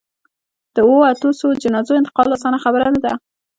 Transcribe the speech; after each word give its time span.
د 0.75 0.77
اوو، 0.85 1.07
اتو 1.11 1.29
سووو 1.39 1.59
جنازو 1.63 1.99
انتقال 2.01 2.27
اسانه 2.37 2.59
خبره 2.65 2.85
نه 2.95 2.99
ده. 3.05 3.13